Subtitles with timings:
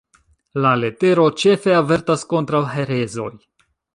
[0.63, 3.31] La letero ĉefe avertas kontraŭ herezoj.